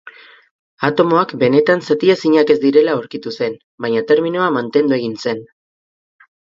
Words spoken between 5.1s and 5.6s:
zen